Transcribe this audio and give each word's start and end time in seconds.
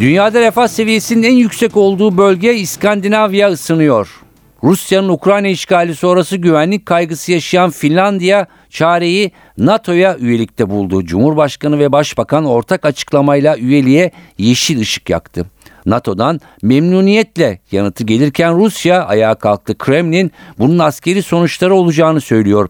Dünyada 0.00 0.40
refah 0.40 0.68
seviyesinin 0.68 1.22
en 1.22 1.34
yüksek 1.34 1.76
olduğu 1.76 2.18
bölge 2.18 2.54
İskandinavya 2.54 3.48
ısınıyor. 3.48 4.20
Rusya'nın 4.62 5.08
Ukrayna 5.08 5.48
işgali 5.48 5.94
sonrası 5.94 6.36
güvenlik 6.36 6.86
kaygısı 6.86 7.32
yaşayan 7.32 7.70
Finlandiya 7.70 8.46
çareyi 8.70 9.32
NATO'ya 9.58 10.16
üyelikte 10.18 10.70
buldu. 10.70 11.04
Cumhurbaşkanı 11.04 11.78
ve 11.78 11.92
Başbakan 11.92 12.44
ortak 12.44 12.84
açıklamayla 12.84 13.56
üyeliğe 13.56 14.10
yeşil 14.38 14.80
ışık 14.80 15.10
yaktı. 15.10 15.46
NATO'dan 15.86 16.40
memnuniyetle 16.62 17.60
yanıtı 17.72 18.04
gelirken 18.04 18.56
Rusya 18.56 19.04
ayağa 19.04 19.34
kalktı. 19.34 19.78
Kremlin 19.78 20.32
bunun 20.58 20.78
askeri 20.78 21.22
sonuçları 21.22 21.74
olacağını 21.74 22.20
söylüyor. 22.20 22.68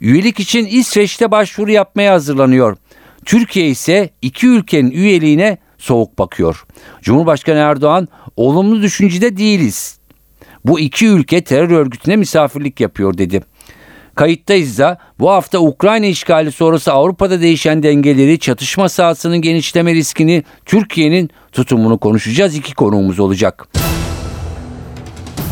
Üyelik 0.00 0.40
için 0.40 0.66
İsveç'te 0.66 1.30
başvuru 1.30 1.70
yapmaya 1.70 2.12
hazırlanıyor. 2.12 2.76
Türkiye 3.24 3.68
ise 3.68 4.10
iki 4.22 4.46
ülkenin 4.46 4.90
üyeliğine 4.90 5.58
soğuk 5.78 6.18
bakıyor. 6.18 6.64
Cumhurbaşkanı 7.02 7.58
Erdoğan 7.58 8.08
olumlu 8.36 8.82
düşüncede 8.82 9.36
değiliz. 9.36 9.98
Bu 10.64 10.80
iki 10.80 11.06
ülke 11.06 11.44
terör 11.44 11.70
örgütüne 11.70 12.16
misafirlik 12.16 12.80
yapıyor 12.80 13.18
dedi. 13.18 13.42
Kayıttayız 14.14 14.78
da 14.78 14.98
bu 15.20 15.30
hafta 15.30 15.58
Ukrayna 15.58 16.06
işgali 16.06 16.52
sonrası 16.52 16.92
Avrupa'da 16.92 17.40
değişen 17.40 17.82
dengeleri, 17.82 18.38
çatışma 18.38 18.88
sahasının 18.88 19.42
genişleme 19.42 19.94
riskini, 19.94 20.44
Türkiye'nin 20.64 21.30
tutumunu 21.52 21.98
konuşacağız. 21.98 22.56
İki 22.56 22.74
konuğumuz 22.74 23.20
olacak. 23.20 23.68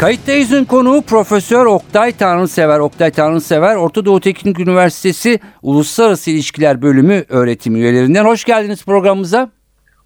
Kayıttayız'ın 0.00 0.64
konuğu 0.64 1.02
Profesör 1.02 1.66
Oktay 1.66 2.12
Tanrısever. 2.12 2.78
Oktay 2.78 3.10
Tanrısever, 3.10 3.76
Orta 3.76 4.04
Doğu 4.04 4.20
Teknik 4.20 4.60
Üniversitesi 4.60 5.40
Uluslararası 5.62 6.30
İlişkiler 6.30 6.82
Bölümü 6.82 7.24
öğretim 7.28 7.76
üyelerinden. 7.76 8.24
Hoş 8.24 8.44
geldiniz 8.44 8.84
programımıza. 8.84 9.55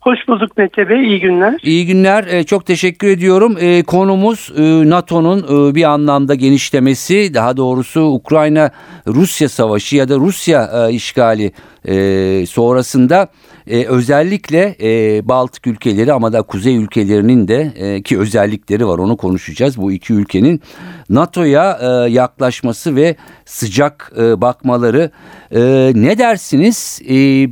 Hoş 0.00 0.18
bulduk 0.28 0.56
Mete 0.56 0.88
Bey, 0.88 1.06
iyi 1.06 1.20
günler. 1.20 1.54
İyi 1.62 1.86
günler, 1.86 2.24
e, 2.24 2.44
çok 2.44 2.66
teşekkür 2.66 3.08
ediyorum. 3.08 3.56
E, 3.60 3.82
konumuz 3.82 4.52
e, 4.56 4.90
NATO'nun 4.90 5.74
bir 5.74 5.84
anlamda 5.84 6.34
genişlemesi, 6.34 7.34
daha 7.34 7.56
doğrusu 7.56 8.00
Ukrayna-Rusya 8.00 9.48
savaşı 9.48 9.96
ya 9.96 10.08
da 10.08 10.16
Rusya 10.16 10.88
işgali 10.88 11.52
sonrasında 12.46 13.28
özellikle 13.66 14.74
Baltık 15.28 15.66
ülkeleri 15.66 16.12
ama 16.12 16.32
da 16.32 16.42
Kuzey 16.42 16.76
ülkelerinin 16.76 17.48
de 17.48 17.72
ki 18.02 18.18
özellikleri 18.18 18.86
var 18.86 18.98
onu 18.98 19.16
konuşacağız. 19.16 19.76
Bu 19.76 19.92
iki 19.92 20.12
ülkenin 20.12 20.60
NATO'ya 21.10 21.78
yaklaşması 22.08 22.96
ve 22.96 23.16
sıcak 23.44 24.12
bakmaları 24.16 25.10
ne 25.94 26.18
dersiniz? 26.18 27.00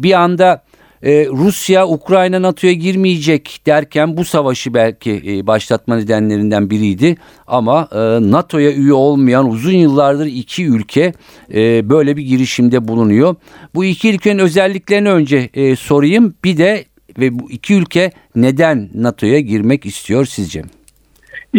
Bir 0.02 0.12
anda 0.12 0.62
e, 1.02 1.26
Rusya 1.26 1.86
Ukrayna 1.86 2.42
NATO'ya 2.42 2.72
girmeyecek 2.72 3.58
derken 3.66 4.16
bu 4.16 4.24
savaşı 4.24 4.74
belki 4.74 5.22
e, 5.26 5.46
başlatma 5.46 5.96
nedenlerinden 5.96 6.70
biriydi. 6.70 7.16
Ama 7.46 7.88
e, 7.92 7.98
NATO'ya 8.32 8.72
üye 8.72 8.92
olmayan 8.92 9.50
uzun 9.50 9.76
yıllardır 9.76 10.26
iki 10.26 10.66
ülke 10.66 11.12
e, 11.54 11.90
böyle 11.90 12.16
bir 12.16 12.22
girişimde 12.22 12.88
bulunuyor. 12.88 13.34
Bu 13.74 13.84
iki 13.84 14.14
ülkenin 14.14 14.38
özelliklerini 14.38 15.10
önce 15.10 15.48
e, 15.54 15.76
sorayım. 15.76 16.34
Bir 16.44 16.58
de 16.58 16.84
ve 17.18 17.38
bu 17.38 17.50
iki 17.50 17.74
ülke 17.74 18.10
neden 18.36 18.88
NATO'ya 18.94 19.40
girmek 19.40 19.86
istiyor 19.86 20.24
sizce? 20.24 20.62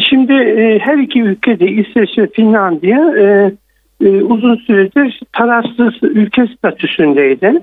Şimdi 0.09 0.33
e, 0.33 0.79
her 0.79 0.97
iki 0.97 1.22
ülke 1.22 1.59
de 1.59 1.66
İsveç 1.72 2.17
ve 2.17 2.28
Finlandiya 2.28 3.13
e, 3.19 3.51
e, 4.05 4.09
uzun 4.09 4.55
süredir 4.55 5.19
tarafsız 5.33 5.94
ülke 6.03 6.47
statüsündeydi. 6.57 7.53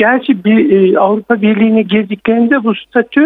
Gerçi 0.00 0.44
bir 0.44 0.70
e, 0.70 0.98
Avrupa 0.98 1.42
Birliği'ne 1.42 1.82
girdiklerinde 1.82 2.64
bu 2.64 2.74
statü 2.74 3.20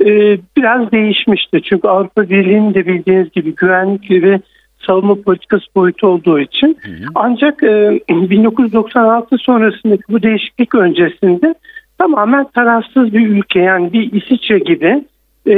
e, 0.00 0.38
biraz 0.56 0.92
değişmişti. 0.92 1.62
Çünkü 1.62 1.88
Avrupa 1.88 2.22
Birliği'nin 2.22 2.74
de 2.74 2.86
bildiğiniz 2.86 3.30
gibi 3.30 3.54
güvenlik 3.54 4.10
ve 4.10 4.40
savunma 4.86 5.14
politikası 5.14 5.64
boyutu 5.74 6.06
olduğu 6.06 6.40
için. 6.40 6.78
Hı 6.82 6.90
hı. 6.90 7.04
Ancak 7.14 7.62
e, 7.62 8.00
1996 8.10 9.36
sonrasındaki 9.38 10.02
bu 10.08 10.22
değişiklik 10.22 10.74
öncesinde 10.74 11.54
tamamen 11.98 12.44
tarafsız 12.54 13.12
bir 13.12 13.28
ülke 13.28 13.60
yani 13.60 13.92
bir 13.92 14.12
İsviçre 14.12 14.58
gibi 14.58 15.04
e, 15.46 15.54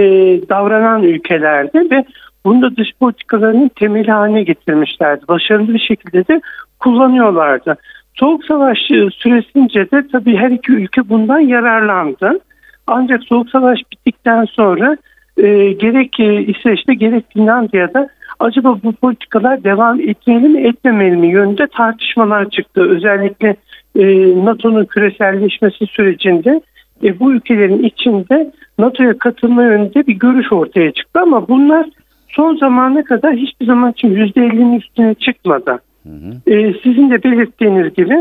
davranan 0.49 1.03
ülkelerde 1.03 1.91
ve 1.91 2.05
bunu 2.45 2.63
da 2.63 2.77
dış 2.77 2.89
politikalarının 3.01 3.69
temeli 3.69 4.11
haline 4.11 4.43
getirmişlerdi. 4.43 5.29
Başarılı 5.29 5.75
bir 5.75 5.85
şekilde 5.89 6.29
de 6.29 6.41
kullanıyorlardı. 6.79 7.77
Soğuk 8.21 8.45
Savaş 8.45 8.79
süresince 9.13 9.91
de 9.91 10.09
tabii 10.13 10.37
her 10.37 10.51
iki 10.51 10.73
ülke 10.73 11.09
bundan 11.09 11.39
yararlandı. 11.39 12.41
Ancak 12.87 13.25
Soğuk 13.25 13.51
Savaş 13.51 13.79
bittikten 13.93 14.45
sonra 14.45 14.97
e, 15.37 15.73
gerek 15.73 16.21
e, 16.21 16.43
İsveç'te 16.43 16.95
gerek 16.95 17.25
Finlandiya'da 17.33 18.09
acaba 18.41 18.79
bu 18.85 18.93
politikalar 18.93 19.65
devam 19.65 20.01
etmeli 20.01 20.49
mi 20.49 20.61
etmemeli 20.69 21.17
mi 21.17 21.27
yönünde 21.27 21.67
tartışmalar 21.67 22.51
çıktı. 22.51 22.91
Özellikle 22.91 23.57
e, 23.97 24.05
NATO'nun 24.45 24.85
küreselleşmesi 24.85 25.87
sürecinde 25.87 26.61
e, 27.05 27.21
bu 27.21 27.33
ülkelerin 27.33 27.83
içinde 27.83 28.53
NATO'ya 28.79 29.19
katılma 29.19 29.63
yönünde 29.63 30.07
bir 30.07 30.15
görüş 30.15 30.53
ortaya 30.53 30.93
çıktı 30.93 31.21
ama 31.21 31.49
bunlar 31.49 31.87
son 32.29 32.57
zamana 32.57 33.05
kadar 33.05 33.35
hiçbir 33.35 33.67
zaman 33.67 33.91
için 33.91 34.15
%50'nin 34.15 34.79
üstüne 34.79 35.15
çıkmadı. 35.15 35.81
Hı 36.03 36.09
hı. 36.09 36.53
E, 36.53 36.75
sizin 36.83 37.11
de 37.11 37.23
belirttiğiniz 37.23 37.95
gibi 37.95 38.17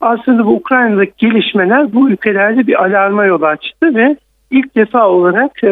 aslında 0.00 0.46
bu 0.46 0.50
Ukrayna'daki 0.50 1.12
gelişmeler 1.18 1.92
bu 1.92 2.10
ülkelerde 2.10 2.66
bir 2.66 2.84
alarma 2.84 3.24
yol 3.24 3.42
açtı 3.42 3.94
ve 3.94 4.16
ilk 4.50 4.76
defa 4.76 5.08
olarak 5.08 5.64
e, 5.64 5.68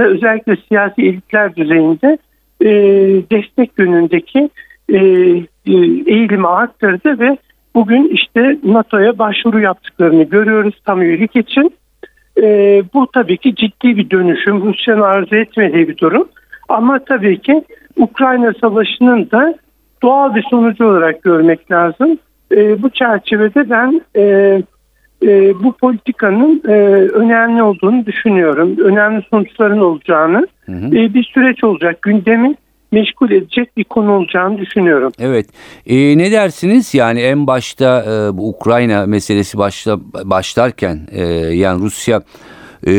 özellikle 0.00 0.56
siyasi 0.68 1.02
elitler 1.02 1.56
düzeyinde 1.56 2.18
e, 2.60 2.68
destek 3.30 3.70
yönündeki 3.78 4.50
e, 4.88 4.96
e, 5.66 5.74
eğilimi 6.06 6.48
arttırdı 6.48 7.18
ve 7.18 7.36
bugün 7.74 8.08
işte 8.08 8.58
NATO'ya 8.64 9.18
başvuru 9.18 9.60
yaptıklarını 9.60 10.22
görüyoruz 10.22 10.74
tam 10.84 11.02
üyelik 11.02 11.36
için. 11.36 11.74
E, 12.42 12.82
bu 12.94 13.06
tabii 13.12 13.36
ki 13.36 13.54
ciddi 13.54 13.96
bir 13.96 14.10
dönüşüm, 14.10 14.62
Rusya'nın 14.62 15.02
arzu 15.02 15.36
etmediği 15.36 15.88
bir 15.88 15.98
durum. 15.98 16.28
Ama 16.68 16.98
tabii 16.98 17.38
ki 17.38 17.64
Ukrayna 17.96 18.52
Savaşı'nın 18.60 19.30
da 19.30 19.54
doğal 20.02 20.34
bir 20.34 20.42
sonucu 20.50 20.86
olarak 20.86 21.22
görmek 21.22 21.70
lazım. 21.70 22.18
E, 22.52 22.82
bu 22.82 22.90
çerçevede 22.90 23.70
ben 23.70 24.00
e, 24.16 24.22
e, 25.22 25.54
bu 25.62 25.72
politikanın 25.72 26.62
e, 26.68 26.72
önemli 27.12 27.62
olduğunu 27.62 28.06
düşünüyorum. 28.06 28.76
Önemli 28.78 29.22
sonuçların 29.30 29.78
olacağını 29.80 30.46
hı 30.66 30.72
hı. 30.72 30.86
E, 30.86 31.14
bir 31.14 31.24
süreç 31.34 31.64
olacak. 31.64 32.02
Gündemi 32.02 32.54
meşgul 32.92 33.30
edecek 33.30 33.76
bir 33.76 33.84
konu 33.84 34.12
olacağını 34.12 34.58
düşünüyorum. 34.58 35.12
Evet. 35.18 35.46
E, 35.86 36.18
ne 36.18 36.32
dersiniz? 36.32 36.94
Yani 36.94 37.20
en 37.20 37.46
başta 37.46 38.02
e, 38.02 38.36
bu 38.36 38.48
Ukrayna 38.48 39.06
meselesi 39.06 39.58
başla, 39.58 39.98
başlarken 40.24 40.98
e, 41.12 41.24
yani 41.54 41.82
Rusya 41.82 42.22
e, 42.86 42.92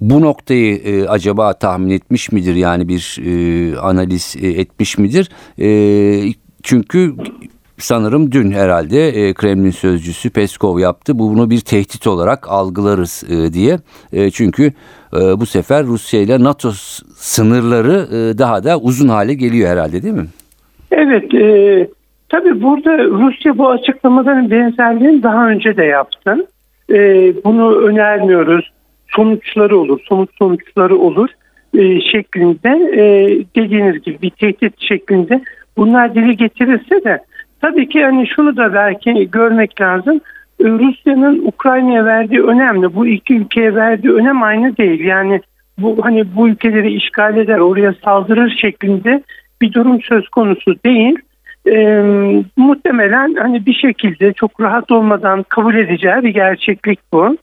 bu 0.00 0.20
noktayı 0.20 0.76
e, 0.76 1.08
acaba 1.08 1.52
tahmin 1.52 1.90
etmiş 1.90 2.32
midir? 2.32 2.54
Yani 2.54 2.88
bir 2.88 3.18
e, 3.26 3.78
analiz 3.78 4.36
e, 4.42 4.48
etmiş 4.48 4.98
midir? 4.98 5.30
E, 5.60 5.68
çünkü 6.62 7.14
sanırım 7.78 8.32
dün 8.32 8.52
herhalde 8.52 9.08
e, 9.08 9.34
Kremlin 9.34 9.70
sözcüsü 9.70 10.30
Peskov 10.30 10.78
yaptı. 10.78 11.18
Bunu 11.18 11.50
bir 11.50 11.60
tehdit 11.60 12.06
olarak 12.06 12.48
algılarız 12.48 13.24
e, 13.30 13.52
diye. 13.52 13.78
E, 14.12 14.30
çünkü 14.30 14.72
e, 15.16 15.40
bu 15.40 15.46
sefer 15.46 15.84
Rusya 15.84 16.20
ile 16.20 16.44
NATO 16.44 16.70
sınırları 17.16 18.06
e, 18.16 18.38
daha 18.38 18.64
da 18.64 18.78
uzun 18.78 19.08
hale 19.08 19.34
geliyor 19.34 19.68
herhalde 19.68 20.02
değil 20.02 20.14
mi? 20.14 20.26
Evet. 20.90 21.34
E, 21.34 21.88
tabii 22.28 22.62
burada 22.62 23.04
Rusya 23.04 23.58
bu 23.58 23.70
açıklamaların 23.70 24.50
benzerliğini 24.50 25.22
daha 25.22 25.48
önce 25.48 25.76
de 25.76 25.84
yaptı. 25.84 26.46
E, 26.90 26.96
bunu 27.44 27.74
önermiyoruz 27.76 28.75
sonuçları 29.08 29.78
olur, 29.78 30.00
somut 30.08 30.30
sonuçları 30.38 30.96
olur 30.96 31.28
e, 31.74 32.00
şeklinde 32.00 32.68
e, 32.92 33.04
dediğiniz 33.56 34.02
gibi 34.02 34.22
bir 34.22 34.30
tehdit 34.30 34.74
şeklinde 34.88 35.40
bunlar 35.76 36.14
dile 36.14 36.32
getirirse 36.32 37.04
de 37.04 37.18
tabii 37.60 37.88
ki 37.88 38.04
hani 38.04 38.26
şunu 38.36 38.56
da 38.56 38.74
belki 38.74 39.30
görmek 39.30 39.80
lazım. 39.80 40.20
E, 40.60 40.64
Rusya'nın 40.64 41.46
Ukrayna'ya 41.46 42.04
verdiği 42.04 42.42
önemli. 42.42 42.94
Bu 42.94 43.06
iki 43.06 43.34
ülkeye 43.34 43.74
verdiği 43.74 44.12
önem 44.12 44.42
aynı 44.42 44.76
değil. 44.76 45.04
Yani 45.04 45.40
bu 45.78 45.96
hani 46.02 46.36
bu 46.36 46.48
ülkeleri 46.48 46.92
işgal 46.92 47.36
eder, 47.36 47.58
oraya 47.58 47.94
saldırır 48.04 48.58
şeklinde 48.60 49.22
bir 49.60 49.72
durum 49.72 50.02
söz 50.02 50.28
konusu 50.28 50.74
değil. 50.84 51.18
Ee, 51.68 52.42
muhtemelen 52.56 53.34
hani 53.34 53.66
bir 53.66 53.74
şekilde 53.74 54.32
çok 54.32 54.60
rahat 54.60 54.90
olmadan 54.90 55.42
kabul 55.42 55.74
edeceği 55.74 56.22
bir 56.22 56.28
gerçeklik 56.28 56.98
bu. 57.12 57.36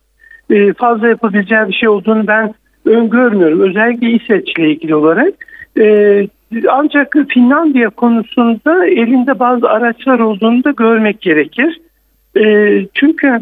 Ee, 0.49 0.73
fazla 0.73 1.07
yapabileceği 1.07 1.67
bir 1.67 1.73
şey 1.73 1.89
olduğunu 1.89 2.27
ben 2.27 2.53
öngörmüyorum. 2.85 3.59
Özellikle 3.61 4.09
İsveç'le 4.09 4.59
ilgili 4.59 4.95
olarak. 4.95 5.33
Ee, 5.79 6.27
ancak 6.69 7.15
Finlandiya 7.29 7.89
konusunda 7.89 8.85
elinde 8.85 9.39
bazı 9.39 9.69
araçlar 9.69 10.19
olduğunu 10.19 10.63
da 10.63 10.71
görmek 10.71 11.21
gerekir. 11.21 11.81
Ee, 12.37 12.85
çünkü 12.93 13.39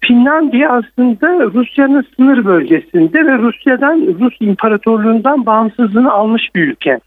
Finlandiya 0.00 0.70
aslında 0.70 1.44
Rusya'nın 1.44 2.04
sınır 2.16 2.44
bölgesinde 2.44 3.26
ve 3.26 3.38
Rusya'dan 3.38 4.14
Rus 4.20 4.34
İmparatorluğundan 4.40 5.46
bağımsızlığını 5.46 6.12
almış 6.12 6.42
bir 6.54 6.68
ülke. 6.68 7.00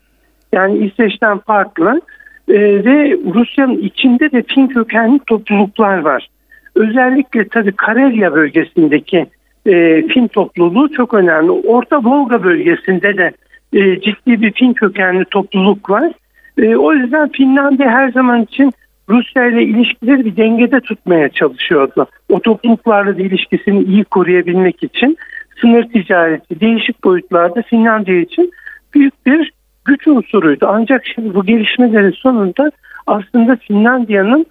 Yani 0.53 0.77
İsveç'ten 0.77 1.37
farklı 1.37 2.01
ve 2.49 3.17
Rusya'nın 3.33 3.77
içinde 3.77 4.31
de 4.31 4.43
Fin 4.47 4.67
kökenli 4.67 5.19
topluluklar 5.19 5.97
var. 5.97 6.27
Özellikle 6.75 7.47
tabii 7.47 7.71
Karelya 7.71 8.33
bölgesindeki 8.33 9.25
e, 9.65 10.07
Fin 10.07 10.27
topluluğu 10.27 10.91
çok 10.91 11.13
önemli. 11.13 11.51
Orta 11.51 12.03
Volga 12.03 12.43
bölgesinde 12.43 13.17
de 13.17 13.31
e, 13.73 14.01
ciddi 14.01 14.41
bir 14.41 14.51
Fin 14.51 14.73
kökenli 14.73 15.25
topluluk 15.25 15.89
var. 15.89 16.11
E, 16.57 16.75
o 16.75 16.93
yüzden 16.93 17.29
Finlandiya 17.29 17.89
her 17.89 18.11
zaman 18.11 18.43
için 18.43 18.71
Rusya 19.09 19.45
ile 19.45 19.63
ilişkileri 19.63 20.25
bir 20.25 20.37
dengede 20.37 20.79
tutmaya 20.79 21.29
çalışıyordu. 21.29 22.07
O 22.29 22.39
topluluklarla 22.39 23.17
da 23.17 23.21
ilişkisini 23.21 23.83
iyi 23.83 24.03
koruyabilmek 24.03 24.83
için 24.83 25.17
sınır 25.61 25.83
ticareti 25.83 26.59
değişik 26.59 27.03
boyutlarda 27.03 27.61
Finlandiya 27.61 28.19
için 28.19 28.51
büyük 28.93 29.25
bir 29.25 29.51
güç 29.85 30.07
unsuruydu. 30.07 30.65
Ancak 30.69 31.05
şimdi 31.05 31.35
bu 31.35 31.45
gelişmelerin 31.45 32.11
sonunda 32.11 32.71
aslında 33.07 33.55
Finlandiya'nın 33.55 34.45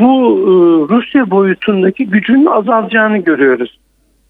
bu 0.00 0.36
ıı, 0.36 0.88
Rusya 0.88 1.30
boyutundaki 1.30 2.06
gücünün 2.06 2.46
azalacağını 2.46 3.18
görüyoruz. 3.18 3.78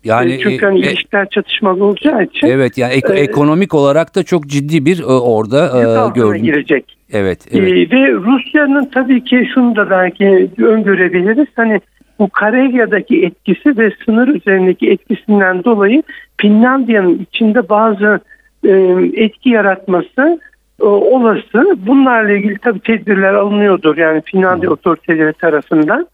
Yani 0.05 0.39
Çünkü 0.43 0.67
hani 0.67 0.79
e, 0.79 0.87
e, 0.87 0.93
ilişkiler 0.93 1.29
çatışmalı 1.29 1.85
olacağı 1.85 2.23
için 2.25 2.47
evet 2.47 2.79
yani 2.79 2.93
ek- 2.93 3.15
e, 3.15 3.17
ekonomik 3.17 3.75
olarak 3.75 4.15
da 4.17 4.23
çok 4.23 4.47
ciddi 4.47 4.85
bir 4.85 5.01
e, 5.01 5.05
orada 5.05 5.67
e, 5.67 6.19
gördüm. 6.21 6.43
girecek. 6.43 6.97
Evet, 7.13 7.47
evet. 7.53 7.73
Ee, 7.73 7.97
ve 7.97 8.13
Rusya'nın 8.13 8.85
tabii 8.95 9.25
ki 9.25 9.49
şunu 9.55 9.77
da 9.77 9.91
belki 9.91 10.51
öngörebiliriz. 10.59 11.47
Hani 11.57 11.81
bu 12.19 12.29
Karelya'daki 12.29 13.25
etkisi 13.25 13.79
ve 13.79 13.93
sınır 14.05 14.29
üzerindeki 14.29 14.91
etkisinden 14.91 15.65
dolayı 15.65 16.03
Finlandiya'nın 16.41 17.19
içinde 17.19 17.69
bazı 17.69 18.21
e, 18.65 18.71
etki 19.15 19.49
yaratması 19.51 20.21
e, 20.23 20.41
olası. 20.87 21.77
Bunlarla 21.87 22.33
ilgili 22.33 22.59
tabii 22.59 22.81
tedbirler 22.81 23.35
alınıyordur 23.35 23.97
yani 23.97 24.23
Finlandiya 24.25 24.71
otoriteleri 24.71 25.33
tarafından. 25.33 26.07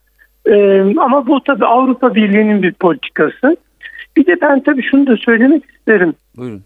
E, 0.46 0.82
ama 1.00 1.26
bu 1.26 1.40
tabii 1.44 1.66
Avrupa 1.66 2.14
Birliği'nin 2.14 2.62
bir 2.62 2.72
politikası. 2.72 3.56
Bir 4.16 4.26
de 4.26 4.40
ben 4.40 4.60
tabii 4.60 4.82
şunu 4.82 5.06
da 5.06 5.16
söylemek 5.16 5.64
isterim 5.70 6.14
Buyurun. 6.36 6.62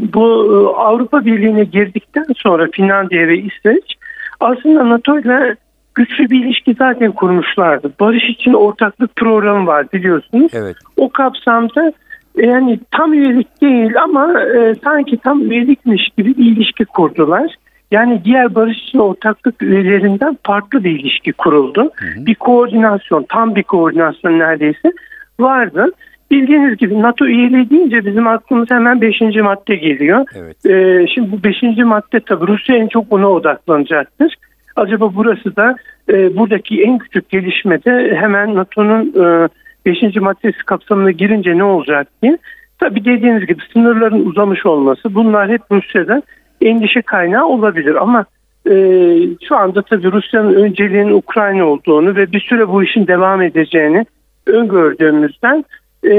bu 0.00 0.22
e, 0.22 0.80
Avrupa 0.80 1.24
Birliği'ne 1.24 1.64
girdikten 1.64 2.26
sonra 2.36 2.68
Finlandiya 2.72 3.28
ve 3.28 3.38
İsveç 3.38 3.94
aslında 4.40 4.88
NATO 4.88 5.18
ile 5.18 5.56
güçlü 5.94 6.30
bir 6.30 6.44
ilişki 6.44 6.74
zaten 6.78 7.12
kurmuşlardı. 7.12 7.92
Barış 8.00 8.24
için 8.30 8.52
ortaklık 8.52 9.16
programı 9.16 9.66
var 9.66 9.92
biliyorsunuz. 9.92 10.52
Evet. 10.54 10.76
O 10.96 11.08
kapsamda 11.10 11.88
e, 11.88 11.92
yani 12.46 12.80
tam 12.90 13.14
üyelik 13.14 13.62
değil 13.62 14.02
ama 14.02 14.42
e, 14.42 14.74
sanki 14.84 15.18
tam 15.18 15.50
üyelikmiş 15.50 16.08
gibi 16.18 16.36
bir 16.36 16.46
ilişki 16.46 16.84
kurdular. 16.84 17.54
Yani 17.90 18.20
diğer 18.24 18.54
barış 18.54 18.78
için 18.78 18.98
ortaklık 18.98 19.62
üyelerinden 19.62 20.38
farklı 20.42 20.84
bir 20.84 21.00
ilişki 21.00 21.32
kuruldu. 21.32 21.90
Bir 22.16 22.34
koordinasyon, 22.34 23.26
tam 23.28 23.54
bir 23.54 23.62
koordinasyon 23.62 24.38
neredeyse 24.38 24.92
vardı. 25.40 25.86
Bildiğiniz 26.30 26.76
gibi 26.76 27.02
NATO 27.02 27.26
üyeliği 27.26 27.70
deyince 27.70 28.06
bizim 28.06 28.26
aklımıza 28.26 28.74
hemen 28.74 29.00
5. 29.00 29.20
madde 29.20 29.76
geliyor. 29.76 30.26
Evet. 30.36 30.66
Ee, 30.66 31.06
şimdi 31.14 31.32
bu 31.32 31.42
5. 31.44 31.62
madde 31.84 32.20
tabii 32.20 32.46
Rusya 32.46 32.76
en 32.76 32.88
çok 32.88 33.10
buna 33.10 33.28
odaklanacaktır. 33.28 34.34
Acaba 34.76 35.14
burası 35.14 35.56
da 35.56 35.76
e, 36.08 36.36
buradaki 36.36 36.82
en 36.82 36.98
küçük 36.98 37.28
gelişmede 37.28 38.16
hemen 38.20 38.54
NATO'nun 38.54 39.24
e, 39.24 39.48
5. 39.86 40.16
maddesi 40.16 40.64
kapsamına 40.66 41.10
girince 41.10 41.58
ne 41.58 41.64
olacak 41.64 42.08
diye. 42.22 42.38
Tabii 42.78 43.04
dediğiniz 43.04 43.46
gibi 43.46 43.62
sınırların 43.72 44.26
uzamış 44.26 44.66
olması 44.66 45.14
bunlar 45.14 45.50
hep 45.50 45.62
Rusya'da 45.70 46.22
endişe 46.60 47.02
kaynağı 47.02 47.46
olabilir 47.46 47.94
ama 47.94 48.24
e, 48.66 48.74
şu 49.48 49.56
anda 49.56 49.82
tabii 49.82 50.12
Rusya'nın 50.12 50.54
önceliğinin 50.54 51.12
Ukrayna 51.12 51.64
olduğunu 51.64 52.16
ve 52.16 52.32
bir 52.32 52.40
süre 52.40 52.68
bu 52.68 52.84
işin 52.84 53.06
devam 53.06 53.42
edeceğini 53.42 54.06
öngördüğümüzden 54.46 55.64
e, 56.02 56.14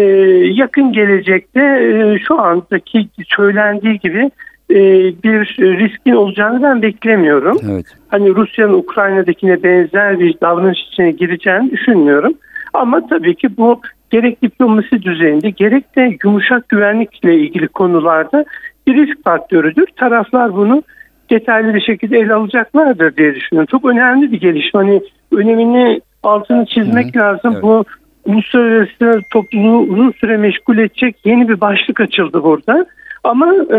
yakın 0.53 0.93
gelecekte 0.93 1.59
e, 1.61 2.19
şu 2.27 2.39
andaki 2.39 3.07
söylendiği 3.35 3.99
gibi 3.99 4.31
e, 4.69 4.75
bir 5.23 5.57
riskin 5.59 6.11
olacağını 6.11 6.63
ben 6.63 6.81
beklemiyorum. 6.81 7.57
Evet. 7.71 7.85
Hani 8.07 8.35
Rusya'nın 8.35 8.73
Ukrayna'dakine 8.73 9.63
benzer 9.63 10.19
bir 10.19 10.35
davranış 10.41 10.79
içine 10.79 11.11
gireceğini 11.11 11.71
düşünmüyorum. 11.71 12.33
Ama 12.73 13.07
tabii 13.07 13.35
ki 13.35 13.57
bu 13.57 13.81
gerek 14.09 14.41
diplomasi 14.41 15.01
düzeyinde 15.01 15.49
gerek 15.49 15.95
de 15.95 16.17
yumuşak 16.23 16.69
güvenlikle 16.69 17.35
ilgili 17.35 17.67
konularda 17.67 18.45
bir 18.87 18.95
risk 18.95 19.23
faktörüdür. 19.23 19.85
Taraflar 19.95 20.55
bunu 20.55 20.83
detaylı 21.29 21.73
bir 21.73 21.81
şekilde 21.81 22.17
ele 22.17 22.33
alacaklardır 22.33 23.17
diye 23.17 23.35
düşünüyorum. 23.35 23.67
Çok 23.71 23.85
önemli 23.85 24.31
bir 24.31 24.39
gelişme. 24.39 24.79
Hani 24.79 25.01
önemini 25.31 26.01
altını 26.23 26.65
çizmek 26.65 27.17
lazım. 27.17 27.51
Evet. 27.53 27.63
Bu 27.63 27.85
uluslararası 28.25 29.21
topluluğu 29.29 29.79
uzun 29.79 30.11
süre 30.11 30.37
meşgul 30.37 30.77
edecek 30.77 31.15
yeni 31.25 31.49
bir 31.49 31.61
başlık 31.61 31.99
açıldı 31.99 32.43
burada. 32.43 32.85
Ama 33.23 33.53
e, 33.55 33.77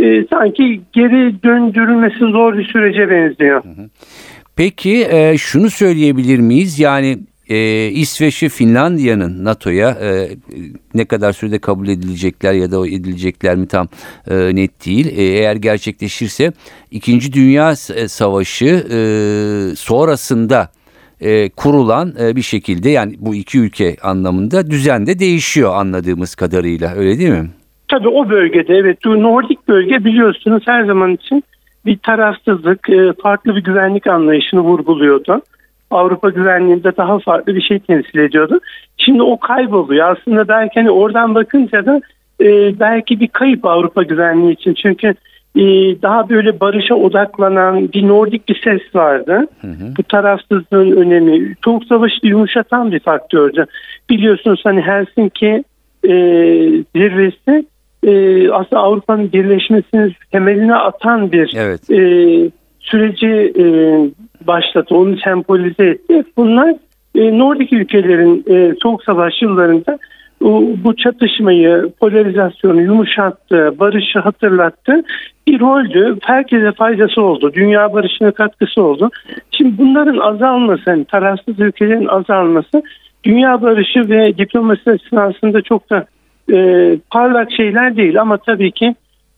e, 0.00 0.26
sanki 0.30 0.80
geri 0.92 1.42
döndürülmesi 1.42 2.18
zor 2.18 2.58
bir 2.58 2.64
sürece 2.64 3.10
benziyor. 3.10 3.62
Peki 4.56 5.06
e, 5.10 5.38
şunu 5.38 5.70
söyleyebilir 5.70 6.38
miyiz? 6.38 6.80
Yani 6.80 7.18
e, 7.50 7.88
İsveç 7.88 8.42
ve 8.42 8.48
Finlandiya'nın 8.48 9.44
NATO'ya 9.44 9.90
e, 9.90 10.28
ne 10.94 11.04
kadar 11.04 11.32
sürede 11.32 11.58
kabul 11.58 11.88
edilecekler 11.88 12.52
ya 12.52 12.70
da 12.70 12.88
edilecekler 12.88 13.56
mi 13.56 13.68
tam 13.68 13.88
e, 14.30 14.34
net 14.56 14.86
değil. 14.86 15.18
E, 15.18 15.22
eğer 15.22 15.56
gerçekleşirse 15.56 16.52
İkinci 16.90 17.32
Dünya 17.32 17.76
S- 17.76 18.08
Savaşı 18.08 18.86
e, 18.90 18.98
sonrasında 19.76 20.68
e, 21.20 21.48
kurulan 21.48 22.14
e, 22.22 22.36
bir 22.36 22.42
şekilde 22.42 22.90
yani 22.90 23.14
bu 23.18 23.34
iki 23.34 23.58
ülke 23.58 23.96
anlamında 24.02 24.70
düzen 24.70 25.06
de 25.06 25.18
değişiyor 25.18 25.74
anladığımız 25.74 26.34
kadarıyla 26.34 26.94
öyle 26.94 27.18
değil 27.18 27.30
mi? 27.30 27.50
Tabii 27.88 28.08
o 28.08 28.30
bölgede 28.30 28.74
evet 28.74 28.98
Nordik 29.04 29.68
bölge 29.68 30.04
biliyorsunuz 30.04 30.62
her 30.66 30.84
zaman 30.84 31.14
için 31.14 31.44
bir 31.86 31.98
tarafsızlık, 31.98 32.90
e, 32.90 33.12
farklı 33.22 33.56
bir 33.56 33.64
güvenlik 33.64 34.06
anlayışını 34.06 34.60
vurguluyordu. 34.60 35.42
Avrupa 35.90 36.28
güvenliğinde 36.28 36.96
daha 36.96 37.18
farklı 37.18 37.54
bir 37.54 37.62
şey 37.62 37.78
temsil 37.78 38.18
ediyordu. 38.18 38.60
Şimdi 38.96 39.22
o 39.22 39.38
kayboluyor. 39.38 40.16
Aslında 40.16 40.48
belki 40.48 40.80
hani 40.80 40.90
oradan 40.90 41.34
bakınca 41.34 41.86
da 41.86 42.00
e, 42.40 42.80
belki 42.80 43.20
bir 43.20 43.28
kayıp 43.28 43.64
Avrupa 43.64 44.02
güvenliği 44.02 44.52
için. 44.52 44.74
Çünkü 44.74 45.14
e, 45.56 45.62
daha 46.02 46.28
böyle 46.28 46.60
barışa 46.60 46.94
odaklanan 46.94 47.92
bir 47.92 48.08
Nordik 48.08 48.48
bir 48.48 48.60
ses 48.64 48.94
vardı. 48.94 49.46
Bu 49.98 50.02
tarafsızlığın 50.02 50.90
önemi. 50.90 51.54
Soğuk 51.64 51.84
Savaş'ı 51.84 52.26
yumuşatan 52.26 52.92
bir 52.92 53.00
faktördü. 53.00 53.66
Biliyorsunuz 54.10 54.60
hani 54.64 54.80
Helsinki 54.80 55.64
e, 56.04 56.12
zirvesi 56.96 57.66
e, 58.06 58.50
aslında 58.50 58.82
Avrupa'nın 58.82 59.32
birleşmesinin 59.32 60.14
temeline 60.32 60.74
atan 60.74 61.32
bir 61.32 61.54
Evet. 61.56 61.90
e, 61.90 62.00
süreci 62.80 63.52
e, 63.58 63.64
başlattı. 64.46 64.96
Onu 64.96 65.16
sembolize 65.16 65.86
etti. 65.86 66.24
Bunlar 66.36 66.74
e, 67.14 67.38
Nordik 67.38 67.72
ülkelerin 67.72 68.44
e, 68.50 68.74
Soğuk 68.82 69.04
Savaş 69.04 69.42
yıllarında 69.42 69.98
bu, 70.40 70.96
çatışmayı, 70.96 71.92
polarizasyonu 72.00 72.82
yumuşattı, 72.82 73.74
barışı 73.80 74.18
hatırlattı. 74.18 75.02
Bir 75.46 75.60
roldü. 75.60 76.18
Herkese 76.22 76.72
faydası 76.72 77.22
oldu. 77.22 77.52
Dünya 77.54 77.92
barışına 77.92 78.30
katkısı 78.30 78.82
oldu. 78.82 79.10
Şimdi 79.50 79.78
bunların 79.78 80.18
azalması, 80.18 80.82
hani 80.86 81.04
tarafsız 81.04 81.60
ülkelerin 81.60 82.06
azalması 82.06 82.82
dünya 83.24 83.62
barışı 83.62 84.08
ve 84.08 84.38
diplomasi 84.38 84.90
açısından 84.90 85.60
çok 85.60 85.90
da 85.90 86.06
e, 86.52 86.98
parlak 87.10 87.52
şeyler 87.52 87.96
değil 87.96 88.20
ama 88.20 88.36
tabii 88.36 88.72
ki 88.72 88.94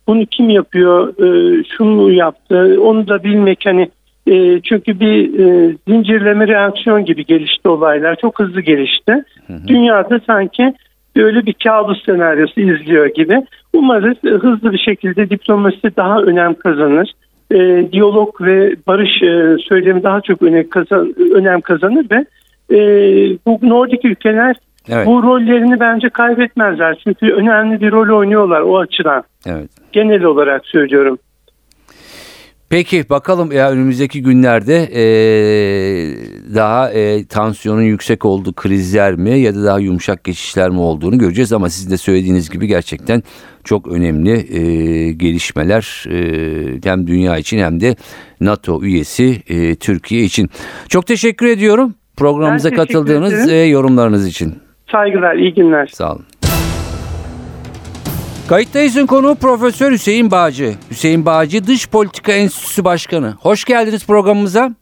bunu 0.07 0.27
kim 0.27 0.51
yapıyor, 0.51 1.09
e, 1.09 1.63
şunu 1.77 2.13
yaptı, 2.13 2.79
onu 2.81 3.09
da 3.09 3.25
bilmek 3.25 3.59
hani 3.65 3.91
e, 4.27 4.61
çünkü 4.61 5.01
bir 5.01 5.39
e, 5.39 5.77
zincirleme 5.89 6.49
reaksiyon 6.49 7.05
gibi 7.05 7.27
gelişti 7.27 7.69
olaylar, 7.69 8.17
çok 8.17 8.39
hızlı 8.39 8.61
gelişti. 8.61 9.25
Dünyada 9.67 10.21
sanki 10.27 10.75
böyle 11.17 11.47
bir 11.47 11.55
kabus 11.65 12.05
senaryosu 12.05 12.61
izliyor 12.61 13.07
gibi. 13.07 13.43
Umarız 13.73 14.17
e, 14.25 14.29
hızlı 14.29 14.73
bir 14.73 14.79
şekilde 14.79 15.31
diplomasi 15.31 15.97
daha 15.97 16.23
önem 16.23 16.55
kazanır. 16.55 17.13
E, 17.51 17.93
diyalog 17.93 18.41
ve 18.41 18.77
barış 18.87 19.23
e, 19.23 19.57
söylemi 19.69 20.03
daha 20.03 20.21
çok 20.21 20.43
önem, 20.43 20.69
kazan, 20.69 21.15
önem 21.35 21.61
kazanır 21.61 22.07
ve 22.11 22.25
e, 22.77 22.79
bu 23.47 23.59
Nordik 23.63 24.05
ülkeler 24.05 24.57
Evet. 24.89 25.07
bu 25.07 25.23
rollerini 25.23 25.81
bence 25.81 26.09
kaybetmezler. 26.09 27.01
Çünkü 27.05 27.33
önemli 27.33 27.81
bir 27.81 27.93
rol 27.93 28.19
oynuyorlar 28.19 28.61
o 28.61 28.79
açıdan. 28.79 29.23
Evet. 29.47 29.71
Genel 29.93 30.25
olarak 30.25 30.67
söylüyorum. 30.67 31.19
Peki 32.73 33.09
bakalım 33.11 33.53
ya 33.53 33.71
önümüzdeki 33.71 34.23
günlerde 34.23 34.77
e, 34.95 35.05
daha 36.55 36.91
e, 36.91 37.25
tansiyonun 37.25 37.83
yüksek 37.83 38.25
olduğu 38.25 38.53
krizler 38.53 39.15
mi 39.15 39.39
ya 39.39 39.55
da 39.55 39.65
daha 39.65 39.79
yumuşak 39.79 40.25
geçişler 40.25 40.71
mi 40.71 40.81
olduğunu 40.81 41.19
göreceğiz 41.19 41.53
ama 41.53 41.69
sizin 41.69 41.91
de 41.91 41.97
söylediğiniz 41.97 42.51
gibi 42.51 42.67
gerçekten 42.67 43.23
çok 43.65 43.89
önemli 43.89 44.31
e, 44.31 45.13
gelişmeler 45.13 46.05
e, 46.11 46.19
hem 46.85 47.07
dünya 47.07 47.39
için 47.39 47.59
hem 47.59 47.81
de 47.81 47.97
NATO 48.41 48.83
üyesi 48.83 49.43
e, 49.49 49.75
Türkiye 49.75 50.23
için. 50.23 50.51
Çok 50.89 51.07
teşekkür 51.07 51.47
ediyorum 51.47 51.95
programımıza 52.17 52.71
Ben 52.71 52.77
teşekkür 52.77 52.95
katıldığınız 52.95 53.51
ve 53.51 53.63
yorumlarınız 53.63 54.27
için. 54.27 54.55
Saygılar, 54.93 55.35
iyi 55.35 55.55
günler. 55.55 55.87
Sağ 55.87 56.13
olun. 56.13 56.25
Kayıttayız'ın 58.53 59.07
konuğu 59.07 59.35
Profesör 59.35 59.93
Hüseyin 59.93 60.31
Bağcı. 60.31 60.75
Hüseyin 60.91 61.27
Bağcı 61.27 61.67
Dış 61.67 61.89
Politika 61.89 62.33
Enstitüsü 62.33 62.85
Başkanı. 62.85 63.35
Hoş 63.41 63.65
geldiniz 63.65 64.07
programımıza. 64.07 64.75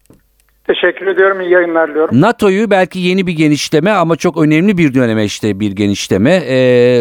Teşekkür 0.75 1.07
ediyorum. 1.07 1.41
İyi 1.41 1.50
yayınlar 1.50 1.91
diliyorum. 1.91 2.21
NATO'yu 2.21 2.71
belki 2.71 2.99
yeni 2.99 3.27
bir 3.27 3.33
genişleme 3.33 3.91
ama 3.91 4.17
çok 4.17 4.37
önemli 4.37 4.79
bir 4.79 4.95
döneme 4.95 5.25
işte 5.25 5.61
bir 5.61 5.73
genişleme. 5.73 6.31
Ee, 6.31 6.55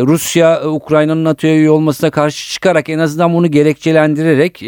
Rusya 0.06 0.70
Ukrayna'nın 0.70 1.24
NATO'ya 1.24 1.56
üye 1.56 1.70
olmasına 1.70 2.12
karşı 2.12 2.54
çıkarak 2.54 2.90
en 2.90 3.00
azından 3.00 3.34
bunu 3.34 3.52
gerekçelendirerek 3.52 4.64
e, 4.64 4.68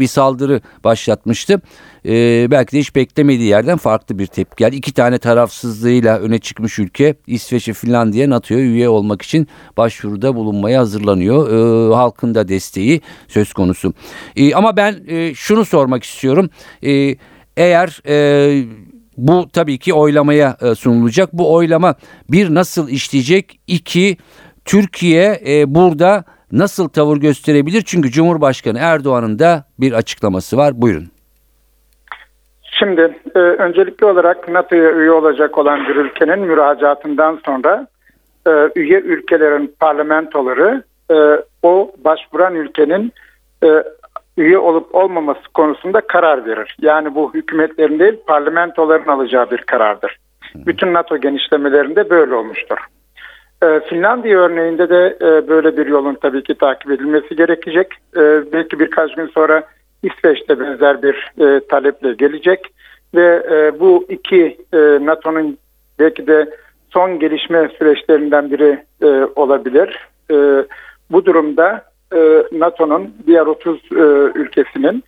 bir 0.00 0.06
saldırı 0.06 0.60
başlatmıştı. 0.84 1.60
E, 2.06 2.46
belki 2.50 2.72
de 2.72 2.78
hiç 2.78 2.96
beklemediği 2.96 3.48
yerden 3.48 3.78
farklı 3.78 4.18
bir 4.18 4.26
tepki 4.26 4.64
geldi. 4.64 4.76
İki 4.76 4.94
tane 4.94 5.18
tarafsızlığıyla 5.18 6.18
öne 6.18 6.38
çıkmış 6.38 6.78
ülke 6.78 7.14
İsveç 7.26 7.68
ve 7.68 7.72
Finlandiya 7.72 8.30
NATO'ya 8.30 8.60
üye 8.60 8.88
olmak 8.88 9.22
için 9.22 9.48
başvuruda 9.76 10.34
bulunmaya 10.34 10.80
hazırlanıyor. 10.80 11.48
E, 11.90 11.94
halkın 11.94 12.34
da 12.34 12.48
desteği 12.48 13.00
söz 13.28 13.52
konusu. 13.52 13.94
E, 14.36 14.54
ama 14.54 14.76
ben 14.76 14.96
e, 15.08 15.34
şunu 15.34 15.64
sormak 15.64 16.04
istiyorum. 16.04 16.50
E, 16.84 17.16
eğer 17.56 18.00
e, 18.08 18.14
bu 19.16 19.48
tabii 19.52 19.78
ki 19.78 19.94
oylamaya 19.94 20.56
e, 20.62 20.74
sunulacak. 20.74 21.32
Bu 21.32 21.54
oylama 21.54 21.94
bir 22.30 22.54
nasıl 22.54 22.88
işleyecek? 22.88 23.60
İki 23.66 24.16
Türkiye 24.64 25.40
e, 25.48 25.74
burada 25.74 26.24
nasıl 26.52 26.88
tavır 26.88 27.16
gösterebilir? 27.16 27.82
Çünkü 27.86 28.10
Cumhurbaşkanı 28.10 28.78
Erdoğan'ın 28.78 29.38
da 29.38 29.64
bir 29.80 29.92
açıklaması 29.92 30.56
var. 30.56 30.72
Buyurun. 30.82 31.08
Şimdi 32.78 33.18
e, 33.34 33.38
öncelikli 33.38 34.04
olarak 34.04 34.48
NATO'ya 34.48 34.92
üye 34.92 35.10
olacak 35.10 35.58
olan 35.58 35.88
bir 35.88 35.96
ülkenin 35.96 36.38
müracaatından 36.38 37.40
sonra 37.44 37.86
e, 38.46 38.50
üye 38.76 39.00
ülkelerin 39.00 39.74
parlamentoları 39.80 40.82
e, 41.10 41.14
o 41.62 41.92
başvuran 42.04 42.54
ülkenin 42.54 43.12
e, 43.64 43.68
üye 44.36 44.58
olup 44.58 44.94
olmaması 44.94 45.42
konusunda 45.54 46.00
karar 46.00 46.46
verir. 46.46 46.76
Yani 46.80 47.14
bu 47.14 47.34
hükümetlerin 47.34 47.98
değil 47.98 48.16
parlamentoların 48.26 49.08
alacağı 49.08 49.50
bir 49.50 49.58
karardır. 49.58 50.16
Bütün 50.54 50.92
NATO 50.92 51.16
genişlemelerinde 51.16 52.10
böyle 52.10 52.34
olmuştur. 52.34 52.78
E, 53.62 53.80
Finlandiya 53.80 54.38
örneğinde 54.38 54.88
de 54.88 55.16
e, 55.20 55.48
böyle 55.48 55.76
bir 55.76 55.86
yolun 55.86 56.14
tabii 56.14 56.42
ki 56.42 56.54
takip 56.54 56.90
edilmesi 56.90 57.36
gerekecek. 57.36 57.92
E, 58.16 58.52
belki 58.52 58.78
birkaç 58.78 59.14
gün 59.14 59.26
sonra 59.26 59.62
İsveç'te 60.02 60.60
benzer 60.60 61.02
bir 61.02 61.32
e, 61.40 61.66
taleple 61.66 62.12
gelecek 62.12 62.66
ve 63.14 63.42
e, 63.50 63.80
bu 63.80 64.06
iki 64.08 64.58
e, 64.72 64.78
NATO'nun 64.78 65.58
belki 65.98 66.26
de 66.26 66.50
son 66.90 67.18
gelişme 67.18 67.68
süreçlerinden 67.78 68.50
biri 68.50 68.84
e, 69.02 69.06
olabilir. 69.36 70.08
E, 70.30 70.34
bu 71.10 71.24
durumda 71.24 71.91
e, 72.14 72.44
NATO'nun 72.52 73.14
diğer 73.26 73.46
30 73.46 73.80
e, 73.92 73.94
ülkesinin 74.34 75.04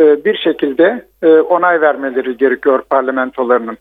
e, 0.00 0.24
bir 0.24 0.36
şekilde 0.36 1.04
e, 1.22 1.28
onay 1.28 1.80
vermeleri 1.80 2.36
gerekiyor 2.36 2.82
parlamentolarının. 2.90 3.78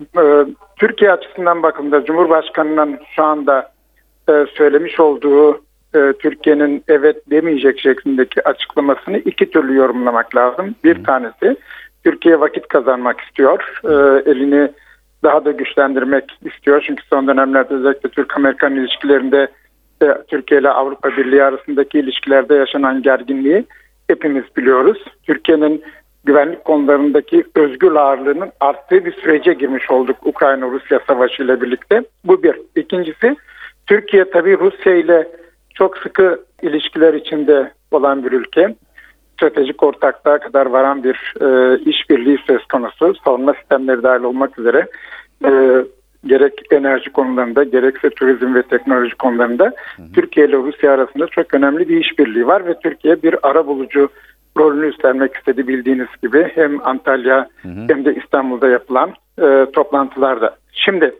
E, 0.00 0.46
Türkiye 0.76 1.12
açısından 1.12 1.62
bakımda 1.62 2.04
Cumhurbaşkanı'nın 2.04 2.98
şu 3.16 3.24
anda 3.24 3.72
e, 4.28 4.46
söylemiş 4.54 5.00
olduğu 5.00 5.54
e, 5.94 6.12
Türkiye'nin 6.18 6.84
evet 6.88 7.30
demeyecek 7.30 7.80
şeklindeki 7.80 8.48
açıklamasını 8.48 9.18
iki 9.18 9.50
türlü 9.50 9.74
yorumlamak 9.74 10.36
lazım. 10.36 10.74
Bir 10.84 11.04
tanesi 11.04 11.56
Türkiye 12.04 12.40
vakit 12.40 12.68
kazanmak 12.68 13.20
istiyor. 13.20 13.80
E, 13.84 14.30
elini 14.30 14.70
daha 15.22 15.44
da 15.44 15.50
güçlendirmek 15.50 16.24
istiyor. 16.44 16.84
Çünkü 16.86 17.02
son 17.06 17.28
dönemlerde 17.28 17.74
özellikle 17.74 18.08
Türk-Amerikan 18.08 18.76
ilişkilerinde 18.76 19.48
e, 20.02 20.24
Türkiye 20.28 20.60
ile 20.60 20.70
Avrupa 20.70 21.16
Birliği 21.16 21.42
arasındaki 21.42 21.98
ilişkilerde 21.98 22.54
yaşanan 22.54 23.02
gerginliği 23.02 23.64
hepimiz 24.08 24.44
biliyoruz. 24.56 25.04
Türkiye'nin 25.22 25.82
güvenlik 26.24 26.64
konularındaki 26.64 27.44
özgür 27.54 27.94
ağırlığının 27.94 28.52
arttığı 28.60 29.04
bir 29.04 29.12
sürece 29.12 29.52
girmiş 29.52 29.90
olduk 29.90 30.16
Ukrayna-Rusya 30.26 31.00
savaşı 31.06 31.42
ile 31.42 31.60
birlikte. 31.60 32.02
Bu 32.24 32.42
bir. 32.42 32.56
İkincisi 32.76 33.36
Türkiye 33.86 34.30
tabii 34.30 34.58
Rusya 34.58 34.94
ile 34.94 35.28
çok 35.74 35.98
sıkı 35.98 36.44
ilişkiler 36.62 37.14
içinde 37.14 37.72
olan 37.90 38.24
bir 38.24 38.32
ülke. 38.32 38.74
Stratejik 39.32 39.82
ortaklığa 39.82 40.38
kadar 40.38 40.66
varan 40.66 41.04
bir 41.04 41.34
e, 41.40 41.78
işbirliği 41.78 42.38
söz 42.46 42.64
konusu. 42.66 43.14
Savunma 43.24 43.54
sistemleri 43.54 44.02
dahil 44.02 44.22
olmak 44.22 44.58
üzere 44.58 44.86
e, 45.44 45.50
gerek 46.26 46.52
enerji 46.70 47.12
konularında 47.12 47.64
gerekse 47.64 48.10
turizm 48.10 48.54
ve 48.54 48.62
teknoloji 48.62 49.14
konularında 49.14 49.64
hı 49.64 50.02
hı. 50.02 50.12
Türkiye 50.14 50.46
ile 50.46 50.56
Rusya 50.56 50.92
arasında 50.92 51.26
çok 51.26 51.54
önemli 51.54 51.88
bir 51.88 52.00
işbirliği 52.00 52.46
var 52.46 52.66
ve 52.66 52.74
Türkiye 52.82 53.22
bir 53.22 53.36
ara 53.42 53.66
bulucu 53.66 54.08
rolünü 54.58 54.88
üstlenmek 54.88 55.36
istedi 55.36 55.68
bildiğiniz 55.68 56.08
gibi 56.22 56.50
hem 56.54 56.86
Antalya 56.86 57.48
hı 57.62 57.68
hı. 57.68 57.84
hem 57.88 58.04
de 58.04 58.14
İstanbul'da 58.14 58.68
yapılan 58.68 59.12
e, 59.42 59.66
toplantılarda. 59.72 60.56
Şimdi 60.72 61.14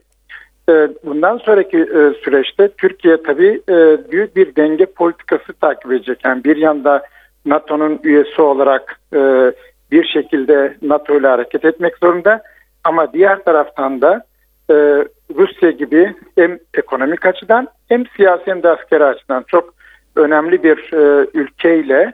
e, 0.68 0.72
bundan 1.04 1.38
sonraki 1.38 1.78
e, 1.78 2.00
süreçte 2.24 2.68
Türkiye 2.68 3.22
tabii 3.22 3.62
e, 3.68 4.10
büyük 4.12 4.36
bir 4.36 4.56
denge 4.56 4.86
politikası 4.86 5.52
takip 5.52 5.92
edecek. 5.92 6.18
Yani 6.24 6.44
bir 6.44 6.56
yanda 6.56 7.02
NATO'nun 7.46 8.00
üyesi 8.04 8.42
olarak 8.42 9.00
e, 9.14 9.52
bir 9.92 10.04
şekilde 10.04 10.76
NATO 10.82 11.18
ile 11.18 11.26
hareket 11.26 11.64
etmek 11.64 11.98
zorunda 11.98 12.42
ama 12.84 13.12
diğer 13.12 13.44
taraftan 13.44 14.00
da 14.00 14.24
e, 14.72 15.04
Rusya 15.34 15.70
gibi 15.70 16.14
hem 16.38 16.58
ekonomik 16.74 17.26
açıdan 17.26 17.68
hem 17.88 18.06
siyasi 18.16 18.42
hem 18.46 18.62
de 18.62 18.68
askeri 18.68 19.04
açıdan 19.04 19.44
çok 19.46 19.74
önemli 20.16 20.62
bir 20.62 20.92
e, 20.92 21.26
ülkeyle 21.34 22.12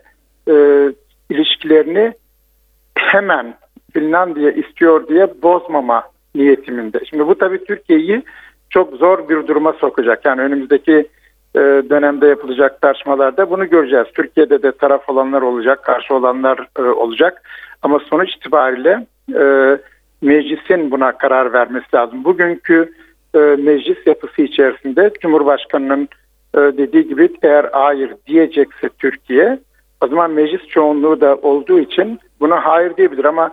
e, 0.48 0.54
ilişkilerini 1.30 2.12
hemen 2.98 3.54
Finlandiya 3.92 4.50
istiyor 4.50 5.08
diye 5.08 5.42
bozmama 5.42 6.02
niyetiminde. 6.34 7.00
Şimdi 7.10 7.26
bu 7.26 7.38
tabii 7.38 7.64
Türkiye'yi 7.64 8.22
çok 8.70 8.94
zor 8.94 9.28
bir 9.28 9.46
duruma 9.46 9.72
sokacak. 9.72 10.24
Yani 10.24 10.40
önümüzdeki 10.40 11.08
e, 11.54 11.60
dönemde 11.90 12.26
yapılacak 12.26 12.82
tartışmalarda 12.82 13.50
bunu 13.50 13.70
göreceğiz. 13.70 14.06
Türkiye'de 14.14 14.62
de 14.62 14.72
taraf 14.72 15.08
olanlar 15.08 15.42
olacak, 15.42 15.84
karşı 15.84 16.14
olanlar 16.14 16.68
e, 16.78 16.82
olacak. 16.82 17.42
Ama 17.82 17.98
sonuç 17.98 18.34
itibariyle 18.34 19.06
e, 19.34 19.42
meclisin 20.22 20.90
buna 20.90 21.12
karar 21.18 21.52
vermesi 21.52 21.86
lazım. 21.94 22.24
Bugünkü 22.24 22.92
e, 23.34 23.38
meclis 23.38 24.06
yapısı 24.06 24.42
içerisinde 24.42 25.10
Cumhurbaşkanı'nın 25.20 26.08
e, 26.54 26.58
dediği 26.58 27.08
gibi 27.08 27.28
eğer 27.42 27.68
hayır 27.72 28.14
diyecekse 28.26 28.88
Türkiye 28.98 29.58
o 30.00 30.06
zaman 30.06 30.30
meclis 30.30 30.66
çoğunluğu 30.68 31.20
da 31.20 31.36
olduğu 31.36 31.80
için 31.80 32.20
buna 32.40 32.64
hayır 32.64 32.96
diyebilir 32.96 33.24
ama 33.24 33.50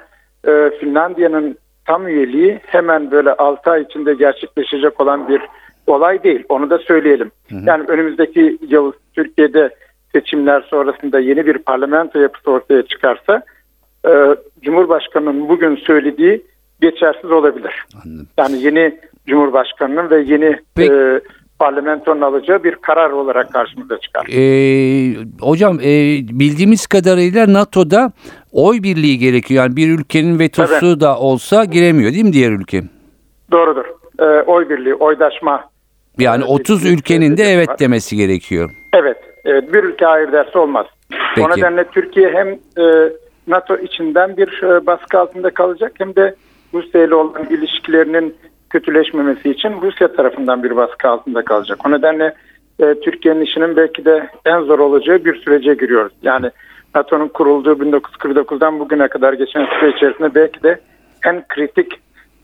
e, 0.47 0.71
Finlandiya'nın 0.79 1.57
tam 1.85 2.07
üyeliği 2.07 2.59
hemen 2.65 3.11
böyle 3.11 3.33
6 3.33 3.71
ay 3.71 3.81
içinde 3.81 4.13
gerçekleşecek 4.13 5.01
olan 5.01 5.29
bir 5.29 5.41
olay 5.87 6.23
değil. 6.23 6.43
Onu 6.49 6.69
da 6.69 6.77
söyleyelim. 6.77 7.31
Hı 7.49 7.55
hı. 7.55 7.61
Yani 7.65 7.83
önümüzdeki 7.87 8.57
yıl 8.69 8.91
Türkiye'de 9.13 9.69
seçimler 10.11 10.61
sonrasında 10.61 11.19
yeni 11.19 11.45
bir 11.45 11.57
parlamento 11.57 12.19
yapısı 12.19 12.51
ortaya 12.51 12.81
çıkarsa 12.85 13.43
e, 14.07 14.35
Cumhurbaşkanı'nın 14.61 15.49
bugün 15.49 15.75
söylediği 15.75 16.45
geçersiz 16.89 17.31
olabilir. 17.31 17.85
Anladım. 18.05 18.27
Yani 18.37 18.63
yeni 18.63 18.99
Cumhurbaşkanı'nın 19.27 20.09
ve 20.09 20.21
yeni 20.21 20.59
e, 20.79 21.21
parlamentonun 21.59 22.21
alacağı 22.21 22.63
bir 22.63 22.75
karar 22.75 23.09
olarak 23.09 23.53
karşımıza 23.53 23.97
çıkar. 23.99 24.25
Ee, 24.31 25.15
hocam 25.41 25.79
e, 25.79 25.93
bildiğimiz 26.39 26.87
kadarıyla 26.87 27.53
NATO'da 27.53 28.11
oy 28.51 28.83
birliği 28.83 29.17
gerekiyor. 29.19 29.63
Yani 29.63 29.75
bir 29.75 29.99
ülkenin 29.99 30.39
vetosu 30.39 30.85
evet. 30.87 30.99
da 30.99 31.19
olsa 31.19 31.65
giremiyor 31.65 32.11
değil 32.11 32.23
mi 32.25 32.33
diğer 32.33 32.51
ülke? 32.51 32.81
Doğrudur. 33.51 33.85
E, 34.19 34.25
oy 34.41 34.69
birliği, 34.69 34.95
oydaşma 34.95 35.69
Yani 36.19 36.43
e, 36.43 36.47
30 36.47 36.85
bir- 36.85 36.91
ülkenin 36.97 37.37
de 37.37 37.43
evet 37.43 37.69
var. 37.69 37.79
demesi 37.79 38.15
gerekiyor. 38.17 38.69
Evet, 38.93 39.17
evet 39.45 39.73
bir 39.73 39.83
ülke 39.83 40.05
hayır 40.05 40.31
derse 40.31 40.59
olmaz. 40.59 40.85
Peki. 41.35 41.47
O 41.47 41.57
nedenle 41.57 41.83
Türkiye 41.83 42.29
hem 42.29 42.47
e, 42.85 43.13
NATO 43.47 43.77
içinden 43.77 44.37
bir 44.37 44.63
e, 44.63 44.85
baskı 44.85 45.19
altında 45.19 45.49
kalacak 45.49 45.91
hem 45.97 46.15
de 46.15 46.35
Rusya 46.75 47.03
ile 47.03 47.15
olan 47.15 47.45
ilişkilerinin 47.49 48.35
kötüleşmemesi 48.69 49.49
için 49.49 49.81
Rusya 49.81 50.13
tarafından 50.15 50.63
bir 50.63 50.75
baskı 50.75 51.09
altında 51.09 51.45
kalacak. 51.45 51.87
O 51.87 51.91
nedenle 51.91 52.35
e, 52.79 52.95
Türkiye'nin 52.99 53.41
işinin 53.41 53.75
belki 53.75 54.05
de 54.05 54.29
en 54.45 54.61
zor 54.61 54.79
olacağı 54.79 55.25
bir 55.25 55.35
sürece 55.35 55.73
giriyoruz. 55.73 56.13
Yani 56.21 56.51
NATO'nun 56.95 57.27
kurulduğu 57.27 57.73
1949'dan 57.73 58.79
bugüne 58.79 59.07
kadar 59.07 59.33
geçen 59.33 59.65
süre 59.65 59.89
içerisinde 59.89 60.35
belki 60.35 60.63
de 60.63 60.79
en 61.25 61.47
kritik 61.47 61.93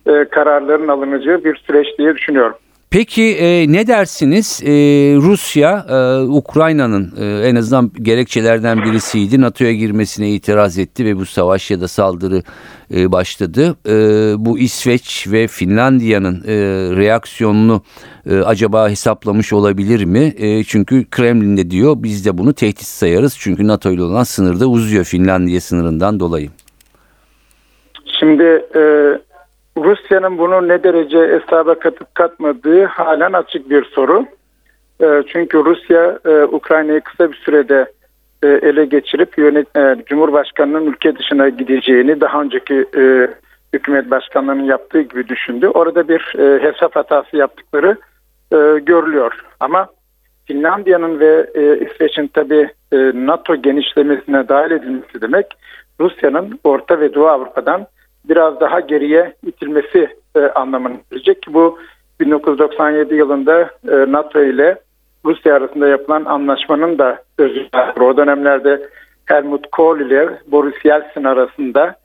e, 0.06 0.26
kararların 0.26 0.88
alınacağı 0.88 1.44
bir 1.44 1.56
süreç 1.56 1.88
diye 1.98 2.16
düşünüyorum. 2.16 2.56
Peki 2.91 3.24
e, 3.24 3.71
ne 3.71 3.88
dersiniz? 3.88 4.62
E, 4.63 4.71
Rusya 5.15 5.86
e, 5.89 6.21
Ukrayna'nın 6.21 7.13
e, 7.19 7.48
en 7.48 7.55
azından 7.55 7.91
gerekçelerden 8.01 8.77
birisiydi. 8.77 9.41
NATO'ya 9.41 9.74
girmesine 9.74 10.29
itiraz 10.29 10.77
etti 10.77 11.05
ve 11.05 11.15
bu 11.15 11.25
savaş 11.25 11.71
ya 11.71 11.81
da 11.81 11.88
saldırı 11.88 12.41
e, 12.95 13.12
başladı. 13.12 13.75
E, 13.88 13.95
bu 14.45 14.60
İsveç 14.60 15.27
ve 15.31 15.48
Finlandiya'nın 15.48 16.36
e, 16.36 16.55
reaksiyonunu 16.95 17.81
e, 18.29 18.39
acaba 18.39 18.89
hesaplamış 18.89 19.53
olabilir 19.53 20.05
mi? 20.05 20.33
E, 20.38 20.63
çünkü 20.63 21.05
Kremlin 21.10 21.57
de 21.57 21.71
diyor 21.71 21.95
biz 21.98 22.25
de 22.25 22.38
bunu 22.38 22.53
tehdit 22.53 22.88
sayarız. 22.88 23.36
Çünkü 23.39 23.67
NATO 23.67 23.91
ile 23.91 24.03
olan 24.03 24.24
sınırda 24.24 24.67
uzuyor 24.67 25.03
Finlandiya 25.03 25.62
sınırından 25.62 26.19
dolayı. 26.19 26.50
Şimdi 28.19 28.43
e, 28.75 28.81
Rusya'nın 29.78 30.38
bunu 30.38 30.68
ne 30.68 30.84
derece 30.84 31.18
hesaba 31.18 31.80
katıp 31.80 32.16
katmadığı 32.16 32.86
halen 32.86 33.34
açık 33.34 33.70
bir 33.70 33.86
soru. 33.86 34.25
E, 35.01 35.24
çünkü 35.28 35.58
Rusya 35.66 36.20
e, 36.25 36.44
Ukrayna'yı 36.44 37.01
kısa 37.01 37.32
bir 37.32 37.38
sürede 37.38 37.92
e, 38.44 38.48
ele 38.48 38.86
geçirip 38.86 39.38
yönet, 39.38 39.78
e, 39.78 39.96
Cumhurbaşkanı'nın 40.06 40.86
ülke 40.86 41.18
dışına 41.18 41.50
gideceğini 41.50 42.22
daha 42.22 42.42
önceki 42.42 42.86
hükümet 43.74 44.12
başkanlarının 44.12 44.63
yaptığı 44.63 45.01
gibi 45.01 45.28
düşündü. 45.28 45.68
Orada 45.68 46.08
bir 46.08 46.20
hesap 46.62 46.96
hatası 46.96 47.38
yaptıkları 47.38 47.98
görülüyor. 48.80 49.46
Ama 49.60 49.88
Finlandiya'nın 50.46 51.20
ve 51.20 51.48
İsveç'in 51.86 52.28
tabi 52.28 52.70
NATO 53.13 53.56
genişlemesine 53.56 54.48
dahil 54.48 54.72
edilmesi 54.72 55.22
demek 55.22 55.46
Rusya'nın 56.00 56.60
Orta 56.63 57.00
ve 57.00 57.13
Doğu 57.13 57.28
Avrupa'dan 57.28 57.88
biraz 58.30 58.60
daha 58.60 58.80
geriye 58.80 59.34
itilmesi 59.46 60.08
e, 60.36 60.40
anlamına 60.40 60.94
gelecek 61.12 61.42
ki 61.42 61.54
bu 61.54 61.80
1997 62.20 63.16
yılında 63.16 63.62
e, 63.62 64.12
NATO 64.12 64.44
ile 64.44 64.78
Rusya 65.25 65.56
arasında 65.56 65.88
yapılan 65.88 66.25
anlaşmanın 66.25 66.98
da 66.98 67.24
özü. 67.38 67.68
O 68.00 68.18
dönemlerde 68.18 68.88
Helmut 69.25 69.72
Kohl 69.72 70.00
ile 70.00 70.30
Boris 70.48 70.86
Yeltsin 70.86 71.24
arasında 71.24 71.96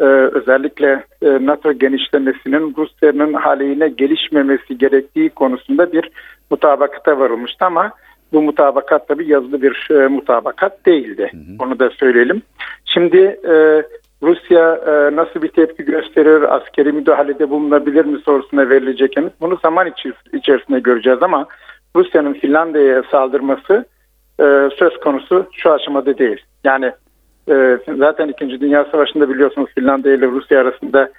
e, 0.00 0.04
özellikle 0.04 1.04
e, 1.22 1.46
NATO 1.46 1.72
genişlemesinin 1.72 2.74
Rusya'nın 2.78 3.32
aleyhine 3.32 3.88
gelişmemesi 3.88 4.78
gerektiği 4.78 5.30
konusunda 5.30 5.92
bir 5.92 6.10
mutabakata 6.50 7.18
varılmıştı 7.18 7.64
ama 7.64 7.92
bu 8.32 8.42
mutabakat 8.42 9.08
tabi 9.08 9.30
yazılı 9.30 9.62
bir 9.62 9.88
e, 9.90 10.08
mutabakat 10.08 10.86
değildi. 10.86 11.30
Onu 11.58 11.78
da 11.78 11.90
söyleyelim. 11.90 12.42
Şimdi 12.84 13.18
e, 13.48 13.82
Rusya 14.22 14.80
e, 14.86 15.16
nasıl 15.16 15.42
bir 15.42 15.48
tepki 15.48 15.84
gösterir, 15.84 16.54
askeri 16.56 16.92
müdahalede 16.92 17.50
bulunabilir 17.50 18.04
mi 18.04 18.18
sorusuna 18.18 18.68
verilecek 18.68 19.16
yanıt. 19.16 19.32
Bunu 19.40 19.58
zaman 19.62 19.92
içerisinde 20.32 20.80
göreceğiz 20.80 21.22
ama 21.22 21.46
Rusya'nın 21.96 22.32
Finlandiya'ya 22.32 23.02
saldırması 23.10 23.84
e, 24.40 24.68
söz 24.78 25.00
konusu 25.00 25.46
şu 25.52 25.72
aşamada 25.72 26.18
değil. 26.18 26.42
Yani 26.64 26.92
e, 27.50 27.78
zaten 27.98 28.28
2. 28.28 28.60
Dünya 28.60 28.84
Savaşı'nda 28.84 29.28
biliyorsunuz 29.28 29.70
Finlandiya 29.74 30.14
ile 30.14 30.26
Rusya 30.26 30.60
arasında 30.60 31.10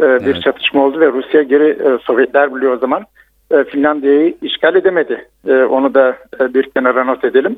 e, 0.00 0.04
bir 0.04 0.32
Evet. 0.32 0.42
çatışma 0.42 0.84
oldu 0.84 1.00
ve 1.00 1.12
Rusya 1.12 1.42
geri 1.42 1.68
e, 1.68 1.98
Sovyetler 2.02 2.54
biliyor 2.54 2.72
o 2.72 2.78
zaman 2.78 3.04
e, 3.50 3.64
Finlandiya'yı 3.64 4.34
işgal 4.42 4.74
edemedi. 4.74 5.28
E, 5.48 5.52
onu 5.54 5.94
da 5.94 6.16
e, 6.40 6.54
bir 6.54 6.70
kenara 6.70 7.04
not 7.04 7.24
edelim. 7.24 7.56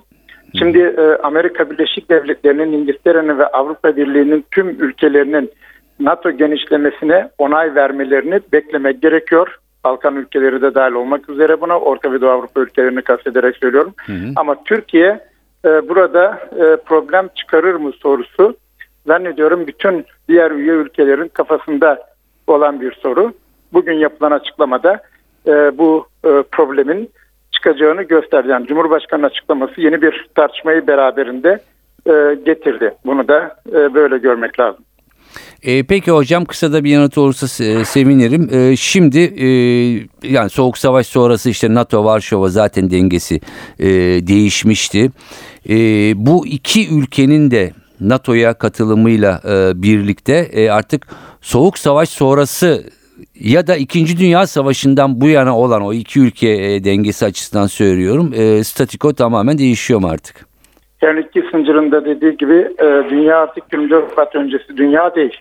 Şimdi 0.58 0.78
e, 0.78 1.18
Amerika 1.22 1.70
Birleşik 1.70 2.10
Devletleri'nin, 2.10 2.72
İngiltere'nin 2.72 3.38
ve 3.38 3.46
Avrupa 3.46 3.96
Birliği'nin 3.96 4.44
tüm 4.50 4.68
ülkelerinin 4.68 5.50
NATO 6.00 6.30
genişlemesine 6.30 7.28
onay 7.38 7.74
vermelerini 7.74 8.40
beklemek 8.52 9.02
gerekiyor. 9.02 9.58
Balkan 9.84 10.16
ülkeleri 10.16 10.62
de 10.62 10.74
dahil 10.74 10.92
olmak 10.92 11.28
üzere 11.28 11.60
buna 11.60 11.78
Orta 11.78 12.12
ve 12.12 12.20
Doğu 12.20 12.30
Avrupa 12.30 12.60
ülkelerini 12.60 13.02
kastederek 13.02 13.56
söylüyorum. 13.56 13.94
Ama 14.36 14.64
Türkiye 14.64 15.20
e, 15.64 15.88
burada 15.88 16.48
e, 16.52 16.76
problem 16.76 17.28
çıkarır 17.34 17.74
mı 17.74 17.92
sorusu 17.92 18.56
zannediyorum 19.06 19.66
bütün 19.66 20.04
diğer 20.28 20.50
üye 20.50 20.72
ülkelerin 20.72 21.28
kafasında 21.28 22.06
olan 22.46 22.80
bir 22.80 22.92
soru. 22.92 23.32
Bugün 23.72 23.94
yapılan 23.94 24.30
açıklamada 24.30 25.02
e, 25.46 25.78
bu 25.78 26.06
e, 26.24 26.42
problemin 26.52 27.10
çıkacağını 27.66 28.02
gösterdi. 28.02 28.48
Yani 28.48 28.66
Cumhurbaşkanı 28.66 29.26
açıklaması 29.26 29.80
yeni 29.80 30.02
bir 30.02 30.26
tartışmayı 30.34 30.86
beraberinde 30.86 31.60
e, 32.06 32.34
getirdi. 32.46 32.94
Bunu 33.06 33.28
da 33.28 33.56
e, 33.68 33.94
böyle 33.94 34.18
görmek 34.18 34.60
lazım. 34.60 34.84
E, 35.62 35.82
peki 35.82 36.10
hocam 36.10 36.44
kısa 36.44 36.72
da 36.72 36.84
bir 36.84 36.90
yanıt 36.90 37.18
olursa 37.18 37.46
se- 37.46 37.84
sevinirim. 37.84 38.48
E, 38.52 38.76
şimdi 38.76 39.18
e, 39.18 39.48
yani 40.22 40.50
soğuk 40.50 40.78
savaş 40.78 41.06
sonrası 41.06 41.50
işte 41.50 41.74
NATO 41.74 42.04
Varşova 42.04 42.48
zaten 42.48 42.90
dengesi 42.90 43.40
e, 43.78 43.86
değişmişti. 44.26 45.10
E, 45.68 45.76
bu 46.16 46.46
iki 46.46 46.98
ülkenin 46.98 47.50
de 47.50 47.70
NATO'ya 48.00 48.54
katılımıyla 48.54 49.40
e, 49.48 49.82
birlikte 49.82 50.48
e, 50.52 50.70
artık 50.70 51.06
soğuk 51.40 51.78
savaş 51.78 52.08
sonrası 52.08 52.84
ya 53.40 53.66
da 53.66 53.76
2. 53.76 54.18
Dünya 54.18 54.46
Savaşı'ndan 54.46 55.20
bu 55.20 55.28
yana 55.28 55.58
olan 55.58 55.82
o 55.82 55.92
iki 55.92 56.20
ülke 56.20 56.48
e, 56.48 56.84
dengesi 56.84 57.26
açısından 57.26 57.66
söylüyorum. 57.66 58.32
E, 58.34 58.64
statiko 58.64 59.14
tamamen 59.14 59.58
değişiyor 59.58 60.00
mu 60.00 60.08
artık? 60.08 60.46
Yani 61.02 61.30
Kissinger'ın 61.30 61.92
da 61.92 62.04
dediği 62.04 62.36
gibi 62.36 62.68
e, 62.78 63.10
dünya 63.10 63.38
artık 63.38 63.64
24 63.72 64.10
Şubat 64.10 64.34
öncesi 64.34 64.76
dünya 64.76 65.14
değil. 65.14 65.40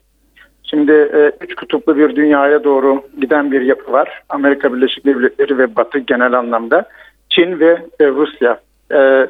Şimdi 0.64 0.92
e, 0.92 1.32
üç 1.42 1.56
kutuplu 1.56 1.98
bir 1.98 2.16
dünyaya 2.16 2.64
doğru 2.64 3.04
giden 3.22 3.52
bir 3.52 3.62
yapı 3.62 3.92
var. 3.92 4.22
Amerika 4.30 4.74
Birleşik 4.74 5.06
Devletleri 5.06 5.58
ve 5.58 5.76
Batı 5.76 6.00
genel 6.00 6.34
anlamda. 6.34 6.90
Çin 7.30 7.60
ve 7.60 7.78
e, 8.00 8.08
Rusya. 8.08 8.60
E, 8.92 9.28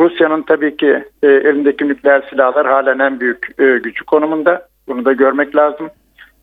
Rusya'nın 0.00 0.42
tabii 0.42 0.76
ki 0.76 1.04
e, 1.22 1.26
elindeki 1.26 1.88
nükleer 1.88 2.22
silahlar 2.30 2.66
halen 2.66 2.98
en 2.98 3.20
büyük 3.20 3.60
e, 3.60 3.78
gücü 3.78 4.04
konumunda. 4.04 4.68
Bunu 4.88 5.04
da 5.04 5.12
görmek 5.12 5.56
lazım. 5.56 5.90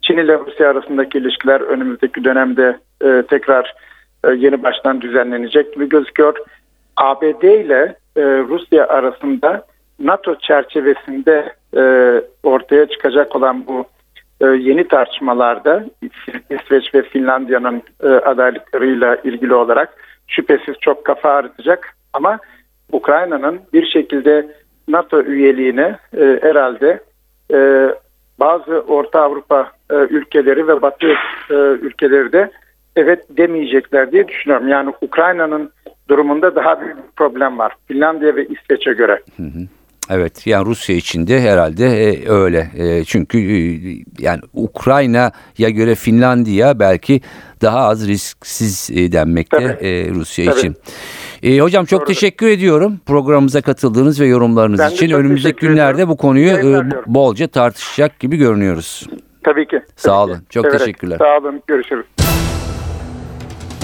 Çin 0.08 0.18
ile 0.18 0.40
Rusya 0.40 0.70
arasındaki 0.70 1.18
ilişkiler 1.18 1.62
önümüzdeki 1.62 2.24
dönemde 2.24 2.80
e, 3.02 3.24
tekrar 3.30 3.74
e, 4.24 4.32
yeni 4.32 4.64
baştan 4.64 5.02
düzenlenecek 5.02 5.74
gibi 5.74 5.90
gözüküyor. 5.90 6.38
ABD 6.98 7.44
ile 7.44 7.96
e, 8.18 8.22
Rusya 8.24 8.88
arasında 8.88 9.66
NATO 10.00 10.36
çerçevesinde 10.40 11.54
e, 11.78 11.82
ortaya 12.44 12.86
çıkacak 12.86 13.36
olan 13.36 13.68
bu 13.68 13.86
e, 14.42 14.46
yeni 14.46 14.88
tartışmalarda 14.88 15.86
İs- 16.04 16.62
İsveç 16.62 16.96
ve 16.96 17.02
Finlandiya'nın 17.02 17.82
e, 18.04 18.08
adaylıklarıyla 18.08 19.16
ilgili 19.16 19.54
olarak 19.54 19.94
şüphesiz 20.28 20.76
çok 20.82 21.06
kafa 21.06 21.30
ağrıtacak 21.30 21.96
ama 22.14 22.40
Ukrayna'nın 22.92 23.62
bir 23.74 23.86
şekilde 23.86 24.48
NATO 24.88 25.22
üyeliğine 25.22 25.98
e, 26.18 26.40
herhalde 26.42 27.00
e, 27.54 27.90
bazı 28.40 28.80
Orta 28.80 29.22
Avrupa 29.22 29.72
e, 29.92 29.96
ülkeleri 29.96 30.68
ve 30.68 30.82
Batı 30.82 31.08
e, 31.50 31.54
ülkeleri 31.56 32.32
de 32.32 32.52
evet 32.96 33.26
demeyecekler 33.30 34.12
diye 34.12 34.28
düşünüyorum. 34.28 34.68
Yani 34.68 34.94
Ukrayna'nın 35.02 35.72
durumunda 36.10 36.56
daha 36.56 36.82
büyük 36.82 36.98
bir 36.98 37.12
problem 37.16 37.60
var. 37.60 37.76
Finlandiya 37.88 38.36
ve 38.36 38.46
İsveç'e 38.48 38.94
göre. 38.94 39.22
Evet 40.10 40.48
yani 40.48 40.66
Rusya 40.66 40.96
için 40.96 41.28
de 41.28 41.42
herhalde 41.42 41.86
e, 42.12 42.30
öyle. 42.30 42.72
E, 42.78 43.04
çünkü 43.04 43.38
e, 43.40 43.60
yani 44.20 44.42
Ukrayna'ya 44.54 45.70
göre 45.70 45.96
Finlandiya 45.96 46.80
belki 46.80 47.22
daha 47.62 47.80
az 47.80 48.08
risksiz 48.08 48.90
e, 48.94 49.12
denmekte 49.12 49.58
Tabii. 49.58 49.88
e, 49.88 50.10
Rusya 50.10 50.46
Tabii. 50.46 50.60
için. 50.60 50.76
E, 51.44 51.60
hocam 51.60 51.86
çok 51.86 52.00
Doğrudur. 52.00 52.14
teşekkür 52.14 52.48
ediyorum 52.48 53.00
programımıza 53.06 53.62
katıldığınız 53.62 54.20
ve 54.22 54.26
yorumlarınız 54.28 54.80
Ben 54.80 54.90
için. 54.90 55.10
Önümüzdeki 55.12 55.60
günlerde 55.60 55.94
ediyorum. 55.94 56.12
bu 56.14 56.18
konuyu 56.18 56.48
e, 56.50 56.84
bolca 57.06 57.48
tartışacak 57.48 58.20
gibi 58.20 58.38
görünüyoruz. 58.38 59.08
Tabii 59.44 59.68
ki. 59.68 59.80
Sağ 59.96 60.10
Tabii 60.10 60.32
olun. 60.32 60.40
ki. 60.40 60.46
Çok 60.50 60.66
Severek. 60.66 60.80
teşekkürler. 60.80 61.18
Sağ 61.18 61.38
olun. 61.38 61.62
Görüşürüz. 61.68 62.06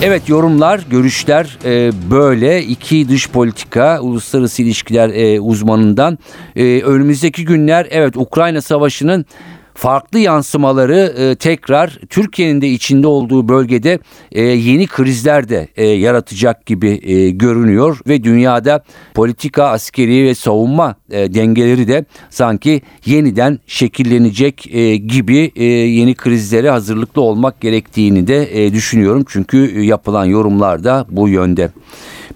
Evet 0.04 0.30
yorumlar, 0.30 0.82
görüşler 0.90 1.58
e, 1.66 1.92
böyle 2.12 2.64
iki 2.64 3.10
dış 3.10 3.30
politika, 3.30 4.00
uluslararası 4.02 4.62
ilişkiler 4.62 5.10
e, 5.10 5.40
uzmanından. 5.40 6.18
E, 6.56 6.82
önümüzdeki 6.82 7.46
günler 7.46 7.88
evet 7.90 8.18
Ukrayna 8.18 8.62
Savaşı'nın 8.62 9.26
farklı 9.82 10.20
yansımaları 10.20 11.14
e, 11.18 11.36
tekrar 11.36 12.00
Türkiye'nin 12.10 12.62
de 12.62 12.68
içinde 12.68 13.08
olduğu 13.08 13.48
bölgede 13.48 14.00
e, 14.32 14.42
yeni 14.42 14.88
krizler 14.88 15.50
de 15.50 15.68
e, 15.76 15.86
yaratacak 15.86 16.66
gibi 16.66 17.00
e, 17.04 17.30
görünüyor 17.30 18.00
ve 18.08 18.24
dünyada 18.24 18.84
politika, 19.14 19.64
askeri 19.64 20.26
ve 20.26 20.36
savunma 20.36 20.96
e, 21.12 21.34
dengeleri 21.34 21.88
de 21.88 22.06
sanki 22.30 22.82
yeniden 23.06 23.60
şekillenecek 23.68 24.76
e, 24.76 24.96
gibi 24.96 25.52
e, 25.56 25.64
yeni 25.66 26.16
krizlere 26.16 26.70
hazırlıklı 26.70 27.22
olmak 27.22 27.62
gerektiğini 27.62 28.28
de 28.28 28.66
e, 28.66 28.74
düşünüyorum. 28.74 29.26
Çünkü 29.28 29.72
e, 29.76 29.86
yapılan 29.86 30.26
yorumlar 30.26 30.84
da 30.84 31.06
bu 31.10 31.30
yönde. 31.30 31.72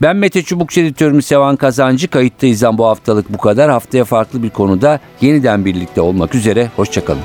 Ben 0.01 0.15
Mete 0.15 0.43
Çubukçu 0.43 0.81
editörüm 0.81 1.21
Sevan 1.21 1.55
Kazancı. 1.55 2.07
Kayıttayız 2.07 2.63
bu 2.73 2.85
haftalık 2.85 3.33
bu 3.33 3.37
kadar. 3.37 3.71
Haftaya 3.71 4.05
farklı 4.05 4.43
bir 4.43 4.49
konuda 4.49 4.99
yeniden 5.21 5.65
birlikte 5.65 6.01
olmak 6.01 6.35
üzere. 6.35 6.71
Hoşçakalın. 6.75 7.21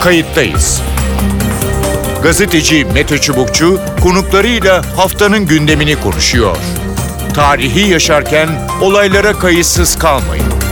Kayıttayız. 0.00 0.82
Gazeteci 2.22 2.86
Mete 2.94 3.18
Çubukçu 3.18 3.80
konuklarıyla 4.02 4.82
haftanın 4.96 5.46
gündemini 5.46 6.00
konuşuyor. 6.00 6.56
Tarihi 7.34 7.90
yaşarken 7.90 8.48
olaylara 8.80 9.32
kayıtsız 9.32 9.98
kalmayın. 9.98 10.69